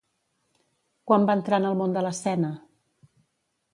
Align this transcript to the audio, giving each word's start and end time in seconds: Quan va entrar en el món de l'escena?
Quan 1.11 1.27
va 1.31 1.35
entrar 1.39 1.61
en 1.65 1.67
el 1.73 1.77
món 1.83 1.93
de 1.99 2.05
l'escena? 2.07 2.51